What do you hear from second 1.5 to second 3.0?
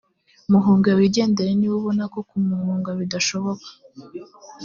niba ubona ko kumuhunga